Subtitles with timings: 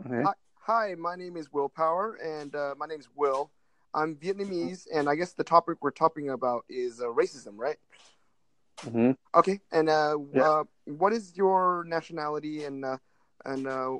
[0.00, 0.22] Okay.
[0.24, 3.50] Hi, hi, my name is Willpower, and uh, my name is Will.
[3.92, 7.76] I'm Vietnamese, and I guess the topic we're talking about is uh, racism, right?
[8.82, 10.42] hmm Okay, and uh, Yeah.
[10.42, 12.64] uh, what is your nationality?
[12.64, 12.98] And uh,
[13.44, 13.98] and uh,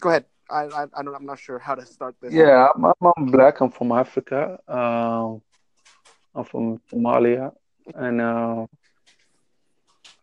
[0.00, 0.26] go ahead.
[0.50, 1.14] I, I I don't.
[1.14, 2.32] I'm not sure how to start this.
[2.34, 3.60] Yeah, I'm, I'm black.
[3.60, 4.58] I'm from Africa.
[4.68, 5.40] Um,
[6.34, 7.52] I'm from Somalia,
[7.94, 8.66] and uh,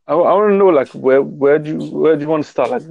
[0.08, 2.50] I, I want to know like where where do you where do you want to
[2.50, 2.72] start?
[2.72, 2.84] Like,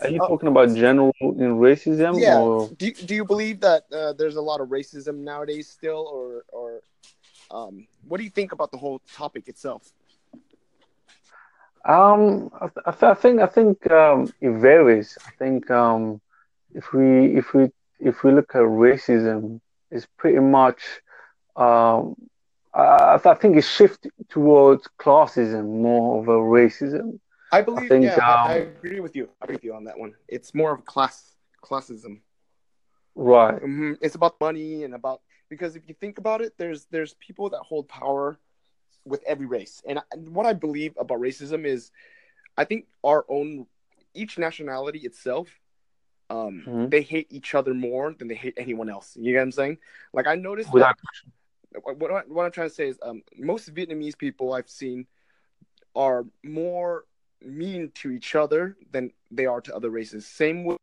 [0.00, 2.34] are you Uh, talking about general in racism yeah.
[2.34, 2.72] or?
[2.76, 6.44] Do you- Do you believe that uh, there's a lot of racism nowadays still, or
[6.52, 6.82] or
[7.50, 9.92] um, what do you think about the whole topic itself?
[11.84, 15.16] Um, I, th- I, th- I think I think um, it varies.
[15.26, 16.20] I think um,
[16.74, 17.68] if we if we
[18.00, 19.60] if we look at racism,
[19.90, 20.82] it's pretty much
[21.56, 22.14] um,
[22.74, 27.18] I, I think it's shift towards classism more of a racism.
[27.50, 27.88] I I believe.
[27.88, 29.30] think Yeah, I, I um, agree with you.
[29.40, 30.14] I agree with you on that one.
[30.28, 32.20] It's more of class classism.
[33.14, 33.60] right.
[33.60, 37.48] hmm It's about money and about because if you think about it, there's there's people
[37.50, 38.38] that hold power
[39.04, 41.90] with every race, and I, what I believe about racism is,
[42.56, 43.66] I think our own
[44.14, 45.60] each nationality itself,
[46.30, 49.16] um, hmm they hate each other more than they hate anyone else.
[49.18, 49.78] You get what I'm saying?
[50.12, 50.96] Like I noticed that Without
[51.82, 55.06] what, I- what I'm trying to say is, um, most Vietnamese people I've seen
[55.94, 57.04] are more
[57.42, 60.26] mean to each other than they are to other races.
[60.26, 60.76] Same with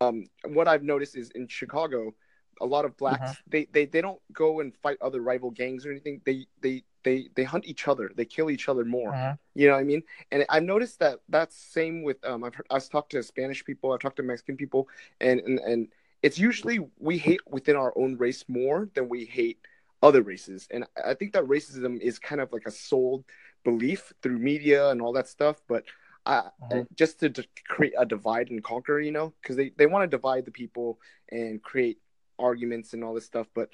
[0.00, 2.14] um, what I've noticed is in Chicago,
[2.60, 5.90] a lot of blacks they, they they don't go and fight other rival gangs or
[5.90, 6.20] anything.
[6.24, 8.10] They they they they hunt each other.
[8.14, 9.12] They kill each other more.
[9.12, 9.38] Mhm.
[9.54, 10.02] You know what I mean?
[10.30, 13.92] And I've noticed that that's same with um I've heard, I've talked to Spanish people,
[13.92, 14.88] I've talked to Mexican people,
[15.20, 15.88] and and and
[16.22, 19.58] it's usually we hate within our own race more than we hate
[20.02, 20.66] other races.
[20.70, 23.24] And I think that racism is kind of like a sold
[23.64, 25.84] belief through media and all that stuff, but.
[26.26, 26.86] I, Mhm.
[26.94, 30.06] just to, to create a divide and conquer, you know, because they, they want to
[30.16, 31.98] divide the people and create
[32.38, 33.70] arguments and all this stuff, but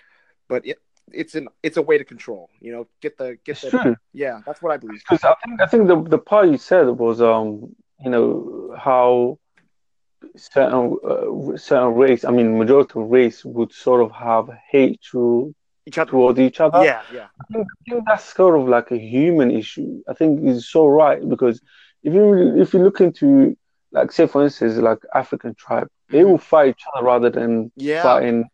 [0.49, 0.79] but it
[1.13, 3.97] it's an it's a way to control, you know, get the get It's the true.
[4.13, 5.01] yeah, that's what I believe.
[5.09, 9.39] Because I think I think the the part you said was um you know how
[10.37, 15.55] certain uh, certain race I mean majority of race would sort of have hate to,
[15.87, 16.79] Each other, towards each other.
[16.79, 20.03] yeah, yeah, I think, I think that's sort of like a human issue.
[20.09, 21.61] I think it's so right because
[22.03, 23.57] if you if you look into
[23.93, 26.31] like say for instance like African tribe, they Mhm.
[26.31, 28.45] will fight each other rather than yeah, fighting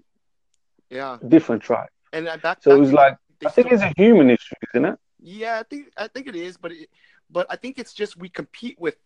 [0.91, 1.89] yeah, different tribe.
[2.13, 4.99] and back So it's like I think still it's a human issue, isn't it?
[5.21, 6.89] yeah, I think I think it is, but it,
[7.31, 8.97] but I think it's just we compete with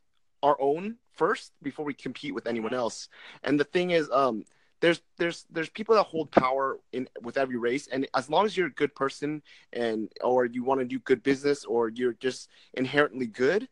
[0.43, 3.09] our own first before we compete with anyone else.
[3.43, 4.45] And the thing is, um,
[4.87, 8.57] there's there's there's people that hold power in with every race, and as long as
[8.57, 9.43] you're a good person
[9.73, 13.69] and or you want to do good business or you're just inherently good,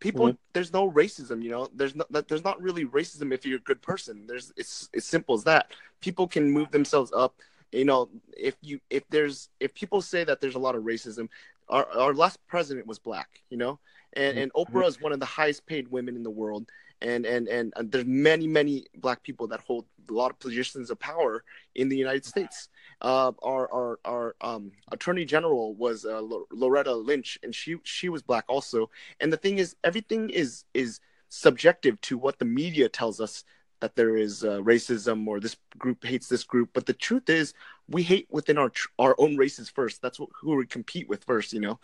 [0.00, 0.38] people Mhm.
[0.54, 1.42] there's no racism.
[1.42, 4.26] You know, there's not there's not really racism if you're a good person.
[4.26, 5.72] There's it's it's simple as that.
[6.00, 7.40] People can move themselves up.
[7.72, 11.28] You know, if you if there's if people say that there's a lot of racism,
[11.68, 13.42] our our last president was black.
[13.50, 13.80] You know,
[14.16, 16.68] and and Oprah is one of the highest paid women in the world,
[17.02, 20.90] and and and, and there's many many black people that hold a lot of positions
[20.90, 21.44] of power
[21.74, 22.68] in the United States.
[23.00, 28.08] Uh, our our our um, attorney general was uh, Lo- Loretta Lynch, and she she
[28.08, 28.90] was black also.
[29.20, 33.44] And the thing is, everything is is subjective to what the media tells us
[33.80, 36.70] that there is uh, racism or this group hates this group.
[36.72, 37.52] But the truth is,
[37.88, 40.00] we hate within our tr- our own races first.
[40.00, 41.52] That's what, who we compete with first.
[41.52, 41.80] You know.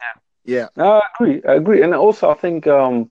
[0.00, 0.20] Yeah.
[0.76, 1.42] No, I agree.
[1.48, 1.82] I agree.
[1.82, 3.10] And also I think um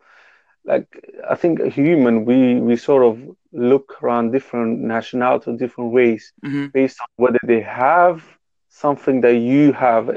[0.65, 0.87] like
[1.29, 3.19] I think a human we we sort of
[3.51, 8.23] look around different nationality, different race hmm based on whether they have
[8.69, 10.09] something that you have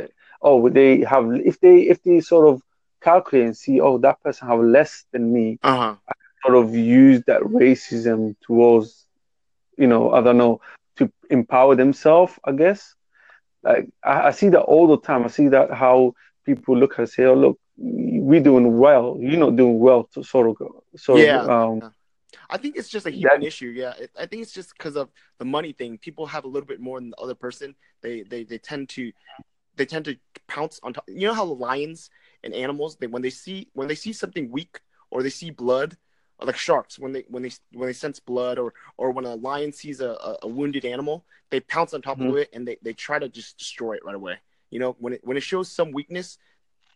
[0.43, 2.63] oh they have if they if they sort of
[3.03, 5.97] calculate and see oh that person have less than me Uh huh.
[6.09, 6.13] I
[6.43, 9.07] sort of use that racism towards
[9.77, 10.61] you know I don't know
[10.97, 12.95] to empower themselves I guess
[13.63, 16.15] like I, I see that all the time I see that how
[16.47, 20.49] people look and say oh look we're doing well you're not doing well to sort
[20.49, 21.43] of go sort Yeah.
[21.43, 21.93] um
[22.51, 23.69] I think it's just a human that issue.
[23.69, 25.97] Yeah, I think it's just because of the money thing.
[25.99, 27.75] People have a little bit more than the other person.
[28.03, 29.13] They they they tend to
[29.77, 30.17] they tend to
[30.47, 31.05] pounce on top.
[31.09, 32.11] You know how lions
[32.45, 34.81] and animals they when they see when they see something weak
[35.11, 35.97] or they see blood,
[36.43, 39.73] like sharks when they when they when they sense blood or or when a lion
[39.73, 42.31] sees a, a, a wounded animal, they pounce on top Mhm.
[42.31, 44.37] of it and they, they try to just destroy it right away.
[44.71, 46.39] You know when it when it shows some weakness,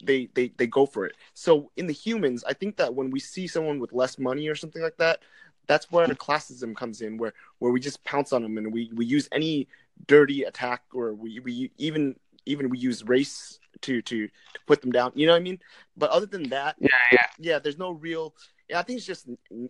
[0.03, 1.17] they they they go for it.
[1.35, 4.55] So in the humans, I think that when we see someone with less money or
[4.55, 5.21] something like that,
[5.67, 8.91] that's where the classism comes in, where where we just pounce on them and we
[8.95, 9.69] we use any
[10.07, 14.91] dirty attack or we we even even we use race to to to put them
[14.93, 15.13] down.
[15.15, 15.59] You know what I mean?
[15.97, 18.35] But other than that, yeah yeah yeah, there's no real
[18.69, 19.29] Yeah, I think it's just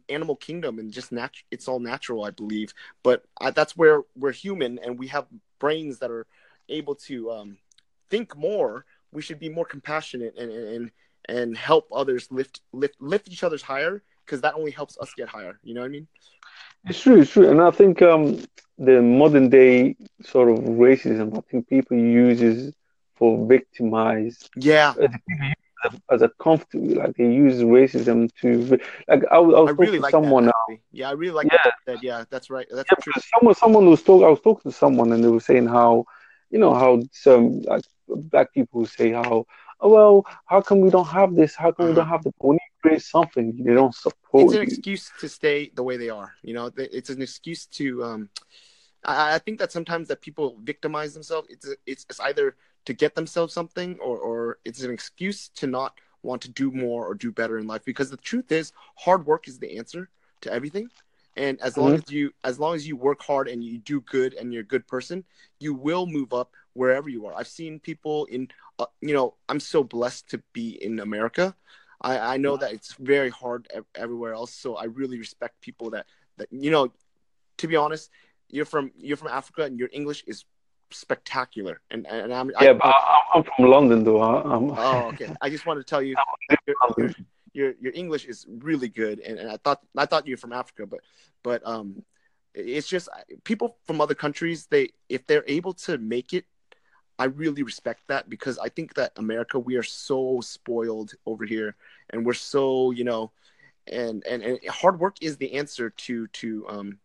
[0.08, 1.46] animal kingdom and just natural.
[1.50, 2.72] It's all natural, I believe.
[3.02, 5.26] But I, that's where we're human and we have
[5.58, 6.26] brains that are
[6.68, 7.58] able to um,
[8.10, 8.84] think more.
[9.12, 10.90] We should be more compassionate and and
[11.28, 15.28] and help others lift lift lift each other's higher because that only helps us get
[15.28, 15.58] higher.
[15.62, 16.06] You know what I mean?
[16.88, 18.40] It's true, it's true, and I think um,
[18.78, 22.74] the modern day sort of racism, I think people uses
[23.16, 24.48] for victimize.
[24.56, 24.94] Yeah,
[26.10, 28.78] as a comfortable, like they use racism to,
[29.08, 30.54] like I, was, I was I talking really to like someone that.
[30.68, 30.76] now.
[30.92, 31.70] Yeah, I really like Yeah.
[31.86, 32.02] that.
[32.02, 32.66] Yeah, that's right.
[32.70, 33.12] That's Yeah, true.
[33.38, 34.26] someone, someone was talking.
[34.26, 36.04] I was talking to someone, and they were saying how,
[36.50, 37.82] you know, how some like
[38.16, 39.46] black people who say how,
[39.80, 41.54] oh well, how come we don't have this?
[41.54, 42.32] How come we don't have the?
[42.38, 44.62] When you create something, they don't support It's an you.
[44.62, 46.34] excuse to stay the way they are.
[46.42, 48.04] You know, it's an excuse to.
[48.04, 48.28] Um,
[49.04, 51.48] I, I think that sometimes that people victimize themselves.
[51.50, 55.94] It's it's, it's either to get themselves something, or or it's an excuse to not
[56.22, 57.84] want to do more or do better in life.
[57.84, 60.10] Because the truth is, hard work is the answer
[60.42, 60.90] to everything.
[61.36, 62.02] And as long Mhm.
[62.02, 64.66] as you as long as you work hard and you do good and you're a
[64.74, 65.24] good person,
[65.58, 67.34] you will move up wherever you are.
[67.34, 71.54] I've seen people in, uh, you know, I'm so blessed to be in America.
[72.00, 74.54] I, I know that it's very hard ev- everywhere else.
[74.54, 76.06] So I really respect people that
[76.38, 76.92] that you know.
[77.58, 78.10] To be honest,
[78.48, 80.44] you're from you're from Africa and your English is
[80.90, 81.80] spectacular.
[81.90, 84.22] And and I'm Yeah, I, I'm from London, though.
[84.22, 85.28] I'm, oh okay.
[85.40, 86.16] I just wanted to tell you
[86.48, 87.10] your, your,
[87.52, 90.52] your your English is really good, and, and I thought I thought you were from
[90.52, 91.00] Africa, but
[91.42, 92.02] but um,
[92.54, 93.08] it's just
[93.44, 94.66] people from other countries.
[94.66, 96.44] They if they're able to make it,
[97.20, 101.76] I really respect that because I think that America we are so spoiled over here,
[102.08, 103.30] and we're so you know,
[103.86, 106.98] and and, and hard work is the answer to to um,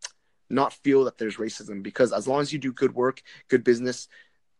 [0.48, 4.08] not feel that there's racism because as long as you do good work, good business,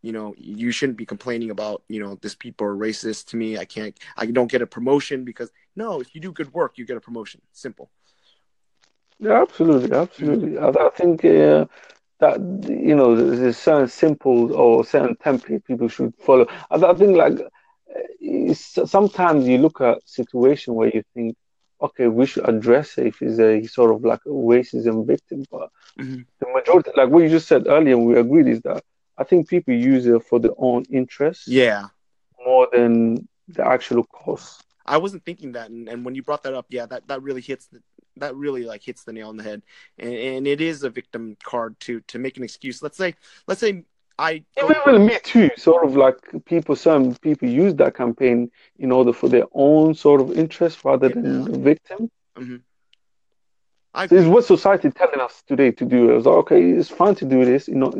[0.03, 3.57] you know you shouldn't be complaining about you know this people are racist to me.
[3.57, 6.85] I can't i don't get a promotion because no if you do good work you
[6.85, 7.41] get a promotion.
[7.53, 7.91] Simple.
[9.19, 10.59] Yeah, absolutely, absolutely.
[10.59, 11.65] I, I think uh,
[12.21, 16.47] that you know there's a certain simple or certain template people should follow.
[16.71, 21.37] I, I think like uh, sometimes you look at situation where you think,
[21.81, 25.69] okay, we should address it if it's a sort of like a racism victim, but
[25.99, 26.25] Mhm.
[26.41, 28.83] the majority, like what you just said earlier, we agreed, is that
[29.19, 31.89] I think people use it for their own interests yeah
[32.45, 34.59] more than the actual cause.
[34.87, 37.41] i wasn't thinking that and, and when you brought that up yeah that, that really
[37.41, 37.81] hits the,
[38.17, 39.63] that really like hits the nail on the head
[39.99, 43.15] and, and it is a victim card to to make an excuse let's say
[43.47, 43.85] let's say
[44.19, 46.17] i Even, even me too, sort of like
[46.47, 51.09] people, some people use that campaign in order for their own sort of interest rather
[51.09, 51.59] than Yeah.
[51.63, 52.11] victim.
[52.37, 52.57] Mm-hmm.
[53.95, 56.17] I So it's what society telling us today to do.
[56.17, 57.91] It's like, okay, it's fine to do this, you know,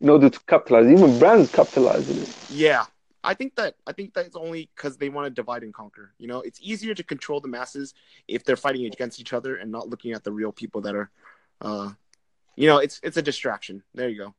[0.00, 0.86] in order to capitalize.
[0.90, 2.30] Even brands capitalize on it.
[2.50, 2.84] Yeah,
[3.24, 6.12] I think that I think that's only because they want to divide and conquer.
[6.18, 7.94] You know, it's easier to control the masses
[8.26, 11.10] if they're fighting against each other and not looking at the real people that are,
[11.60, 11.90] uh,
[12.56, 13.82] you know, it's it's a distraction.
[13.94, 14.34] There you go.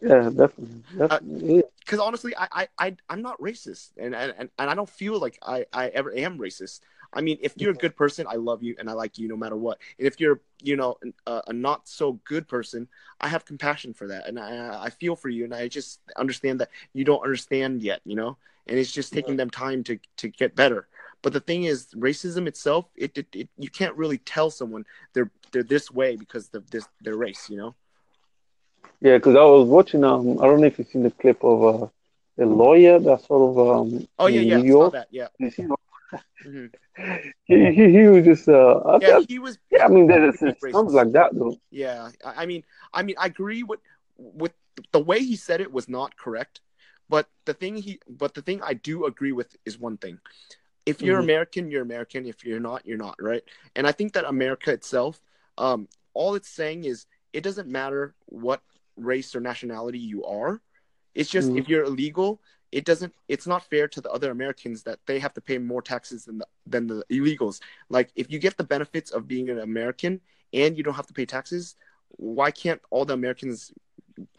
[0.00, 1.62] Yeah, definitely.
[1.80, 5.18] Because honestly, I, I I I'm not racist, and and and and I don't feel
[5.18, 6.80] like I I ever am racist.
[7.12, 9.36] I mean, if you're a good person, I love you and I like you no
[9.36, 9.78] matter what.
[9.98, 12.88] And if you're, you know, a, a not so good person,
[13.20, 16.60] I have compassion for that, and I I feel for you, and I just understand
[16.60, 18.36] that you don't understand yet, you know,
[18.66, 20.88] and it's just taking them time to to get better.
[21.22, 25.30] But the thing is, racism itself, it, it, it you can't really tell someone they're
[25.52, 27.74] they're this way because of this their race, you know.
[29.00, 30.04] Yeah, because I was watching.
[30.04, 31.86] Um, I don't know if you've seen the clip of uh,
[32.36, 34.92] the lawyer that sort of um Oh yeah, in yeah, New York.
[34.92, 35.08] that.
[35.10, 35.66] Yeah, You see,
[36.44, 36.72] Mhm.
[37.44, 39.58] he, he he was just uh, I yeah, thought- he was.
[39.70, 39.84] yeah.
[39.86, 41.56] I mean, there's something like that though.
[41.70, 43.80] Yeah, I I mean, I mean, I agree with
[44.16, 44.52] with
[44.92, 46.60] the way he said it was not correct,
[47.08, 50.18] but the thing he, but the thing I do agree with is one thing:
[50.84, 51.24] if you're Mhm.
[51.24, 52.26] American, you're American.
[52.26, 53.42] If you're not, you're not, right?
[53.74, 55.20] And I think that America itself,
[55.58, 58.62] um, all it's saying is it doesn't matter what
[58.96, 60.60] race or nationality you are.
[61.14, 61.58] It's just Mhm.
[61.58, 62.40] if you're illegal,
[62.78, 63.12] it doesn't.
[63.34, 66.36] It's not fair to the other Americans that they have to pay more taxes than
[66.40, 67.56] the than the illegals.
[67.96, 70.12] Like if you get the benefits of being an American
[70.60, 71.64] and you don't have to pay taxes,
[72.36, 73.58] why can't all the Americans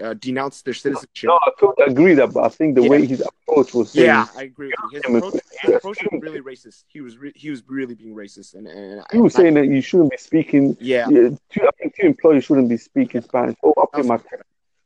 [0.06, 1.27] uh, denounce their citizenship?
[1.32, 2.89] No, I totally agree that, but I think the Yeah.
[2.94, 4.89] way his approach was saying, yeah, I agree with you.
[4.98, 6.79] His approach, his approach was really racist.
[6.96, 9.67] He was re- he was really being racist, and and he was I- saying that
[9.75, 10.63] you shouldn't be speaking.
[10.79, 13.56] yeah, Yeah, two, I think two employees shouldn't be speaking Spanish.
[13.63, 14.41] Oh, That my was- tax.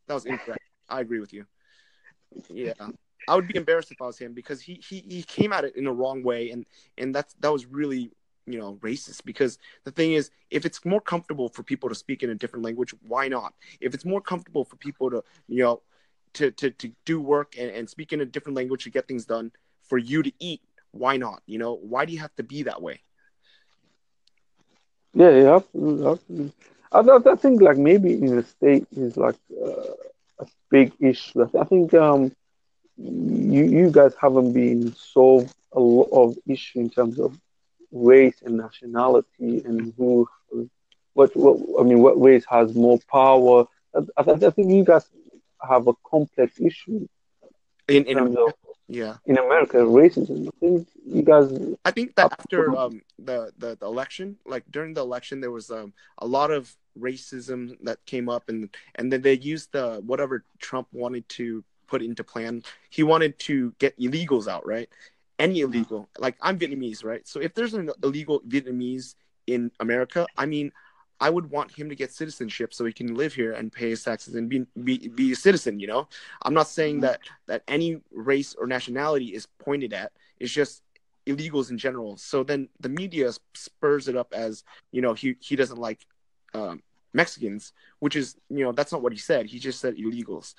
[0.07, 0.63] that was incorrect.
[0.89, 1.43] I agree with you.
[2.49, 2.73] Yeah,
[3.27, 5.75] I would be embarrassed if I was him because he he he came at it
[5.75, 6.65] in the wrong way, and
[6.97, 8.11] and that's that was really
[8.45, 12.23] you know racist because the thing is if it's more comfortable for people to speak
[12.23, 13.53] in a different language why not?
[13.79, 15.81] If it's more comfortable for people to you know
[16.33, 19.25] to to, to do work and, and speak in a different language to get things
[19.25, 19.51] done
[19.81, 20.61] for you to eat
[20.91, 21.41] why not?
[21.45, 23.01] You know why do you have to be that way?
[25.13, 26.15] Yeah, yeah,
[26.91, 29.93] I, I think like maybe in the state is like uh,
[30.39, 31.47] a big issue.
[31.59, 32.31] I think um
[32.97, 37.37] you you guys haven't been solved a lot of issue in terms of
[37.91, 40.27] race and nationality and who
[41.13, 43.65] what what I mean what race has more power.
[43.95, 45.09] I, I, I think you guys
[45.67, 47.07] have a complex issue
[47.87, 48.53] in in terms of
[48.87, 49.17] yeah.
[49.25, 50.47] in America racism.
[50.47, 51.51] I think you guys
[51.85, 55.71] I think that after um, the, the the election, like during the election, there was
[55.71, 60.43] um, a lot of racism that came up, and and then they used the whatever
[60.59, 62.63] Trump wanted to put into plan.
[62.89, 64.87] He wanted to get illegals out, right?
[65.37, 67.27] Any illegal, like I'm Vietnamese, right?
[67.27, 69.15] So if there's an illegal Vietnamese
[69.47, 70.71] in America, I mean,
[71.19, 74.03] I would want him to get citizenship so he can live here and pay his
[74.03, 75.79] taxes and be be, be a citizen.
[75.79, 76.07] You know,
[76.43, 80.13] I'm not saying that that any race or nationality is pointed at.
[80.39, 80.81] It's just
[81.27, 82.17] illegals in general.
[82.17, 85.99] So then the media spurs it up as you know he he doesn't like
[86.53, 86.81] um,
[87.13, 89.45] Mexicans, which is you know that's not what he said.
[89.45, 90.55] He just said illegals,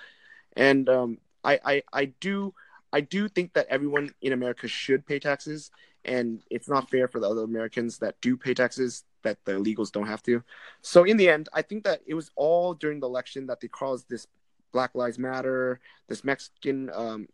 [0.57, 2.55] and um, I, I I do
[2.93, 5.71] I do think that everyone in America should pay taxes,
[6.05, 9.93] and it's not fair for the other Americans that do pay taxes that the illegals
[9.93, 10.43] don't have to.
[10.83, 13.69] So in the end, I think that it was all during the election that they
[13.69, 14.27] caused this
[14.73, 17.29] Black Lives Matter, this Mexican, um,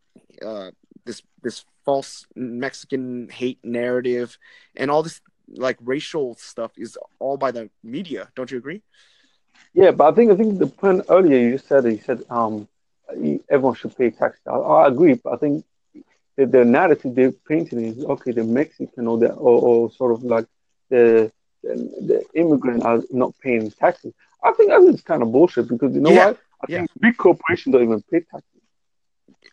[0.44, 0.70] uh,
[1.04, 4.38] this this false Mexican hate narrative,
[4.76, 8.28] and all this like racial stuff is all by the media.
[8.34, 8.82] Don't you agree?
[9.72, 12.68] Yeah, but I think I think the point earlier you said you said um
[13.50, 14.42] everyone should pay taxes.
[14.46, 15.64] I, I agree, but I think
[16.36, 20.22] the, the narrative they're painting is okay, the Mexican or the or, or sort of
[20.24, 20.46] like
[20.90, 21.30] the,
[21.62, 21.74] the
[22.08, 24.12] the immigrant are not paying taxes.
[24.42, 26.38] I think that's kind of bullshit because you know Yeah, what?
[26.62, 26.78] I yeah.
[26.78, 28.60] think big corporations don't even pay taxes.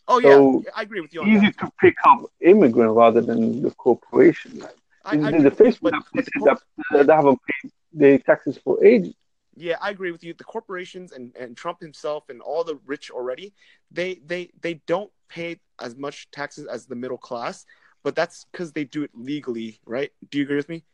[0.08, 0.30] Oh So,
[0.64, 1.54] yeah, I agree with you Easy that.
[1.60, 4.60] to pick up immigrant rather than the corporation.
[4.60, 6.54] Like, I, I the, the Facebook that but places corp-
[6.92, 9.14] that, that haven't paid their taxes for ages.
[9.56, 10.34] Yeah, I agree with you.
[10.34, 13.54] The corporations and, and Trump himself and all the rich already,
[13.92, 17.66] they they they don't pay as much taxes as the middle class,
[18.04, 20.12] but that's because they do it legally, right?
[20.30, 20.86] Do you agree with me?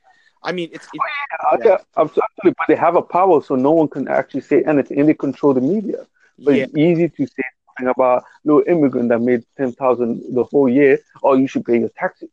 [0.44, 1.03] I mean, it's it,
[1.44, 1.65] Uh, Yeah.
[1.65, 2.53] yeah, absolutely.
[2.58, 5.53] But they have a power, so no one can actually say anything, and they control
[5.53, 6.06] the media.
[6.46, 10.44] But yeah, it's easy to say something about no immigrant that made ten thousand the
[10.44, 11.00] whole year.
[11.24, 12.30] Oh, you should pay your taxes.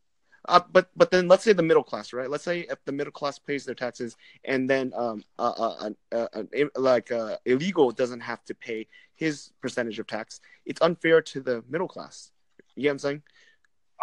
[0.49, 2.31] Uh, but but then let's say the middle class, right?
[2.31, 6.45] Let's say if the middle class pays their taxes, and then um uh, uh,
[6.77, 11.65] like uh, illegal doesn't have to pay his percentage of tax, it's unfair to the
[11.69, 12.33] middle class.
[12.77, 13.23] You get what I'm saying?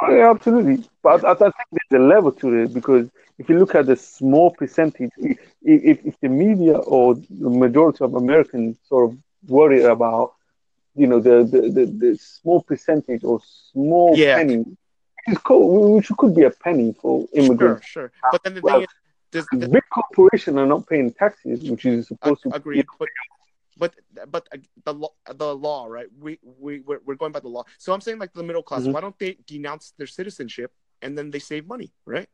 [0.02, 0.84] Oh, yeah, absolutely.
[1.04, 1.54] But I, I think
[1.90, 6.06] there's a level to it because if you look at the small percentage, i- if,
[6.06, 10.34] if the media or the majority of Americans sort of worry about,
[10.96, 13.40] you know, the, the, the, the small percentage or
[13.72, 14.36] small Yeah.
[14.36, 14.66] penny,
[15.28, 17.88] is called, which could be a penny for immigrants.
[17.88, 18.12] sure.
[18.32, 18.88] But then the Well, thing is,
[19.32, 22.86] does, does Big corporations are not paying taxes, which is supposed to agreed.
[22.98, 23.10] But
[23.78, 23.94] but
[24.32, 26.08] but uh, the law the law right?
[26.20, 27.66] We we we're, we're going by the law.
[27.78, 28.94] So i'm saying like the middle class Mhm.
[28.94, 32.30] why don't they denounce their citizenship and then they save money right?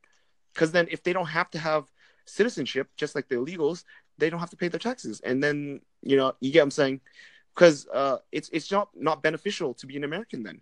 [0.54, 1.92] Because then if they don't have to have
[2.26, 3.84] citizenship just like the illegals
[4.20, 5.20] they don't have to pay their taxes.
[5.22, 7.02] And then you know you get what i'm saying?
[7.56, 10.62] Because uh it's it's not not beneficial to be an american then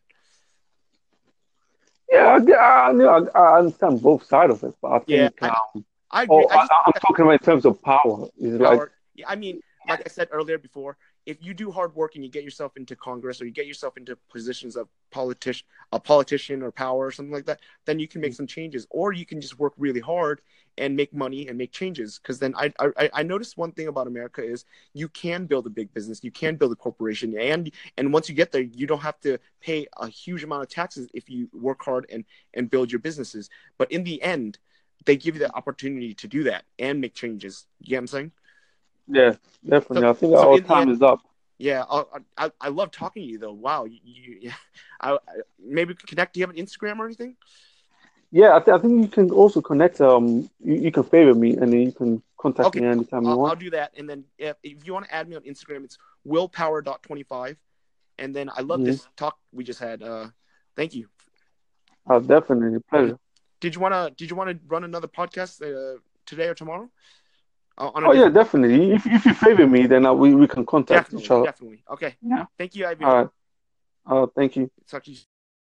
[2.12, 5.50] Yeah, I, I, I, I understand both sides of it, but I Yeah, think, I-
[5.50, 8.28] um, i agree oh, I I, I'm talking about in terms of power.
[8.38, 8.92] It's like, power.
[9.16, 10.98] Yeah, I mean, like I said earlier before,
[11.30, 13.98] if you do hard work and you get yourself into Congress or you get yourself
[13.98, 18.20] into positions of politician, a politician or power or something like that, then you can
[18.20, 20.42] make some changes, or you can just work really hard
[20.80, 22.18] and make money and make changes.
[22.18, 25.70] Because then I, I I noticed one thing about America is you can build a
[25.70, 29.02] big business, you can build a corporation, and and once you get there, you don't
[29.02, 32.92] have to pay a huge amount of taxes if you work hard and and build
[32.92, 33.52] your businesses.
[33.78, 34.58] But in the end,
[35.06, 37.68] they give you the opportunity to do that and make changes.
[37.80, 38.32] You get what I'm saying?
[39.10, 39.34] Yeah,
[39.68, 40.02] definitely.
[40.02, 41.20] So- I think so our time end- is up.
[41.62, 42.04] Yeah, I,
[42.38, 43.52] I I love talking to you though.
[43.52, 44.52] Wow, you, you.
[45.02, 45.18] I, I
[45.62, 46.34] maybe connect.
[46.34, 47.36] Do you have an Instagram or anything?
[48.32, 50.00] Yeah, I, th- I think you can also connect.
[50.00, 53.30] Um, you, you can favor me, and then you can contact Okay, me anytime you
[53.32, 53.92] I'll, I'll do that.
[53.98, 57.58] And then if, if you want to add me on Instagram, it's willpower.25.
[58.20, 58.86] And then I love Mhm.
[58.86, 60.02] this talk we just had.
[60.04, 60.28] Uh,
[60.78, 61.08] thank you.
[62.10, 63.18] Uh, definitely, pleasure.
[63.60, 66.90] Did you wanna Did you want to run another podcast uh, today or tomorrow?
[67.80, 68.92] On a Oh yeah, definitely.
[68.92, 71.46] If if you favor me, then uh, we we can contact definitely, each other.
[71.46, 71.84] definitely.
[71.90, 72.16] Okay.
[72.22, 72.46] Yeah.
[72.58, 73.06] Thank you, Ivy.
[73.06, 73.30] All right.
[74.06, 74.70] Uh, thank you.
[74.88, 75.18] Talk to you.